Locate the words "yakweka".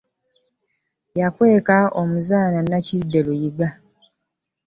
1.19-1.77